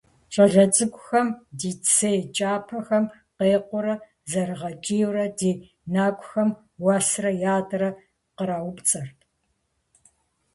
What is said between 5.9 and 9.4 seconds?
нэкӀухэм уэсрэ ятӀэрэ къраупцӀэрт.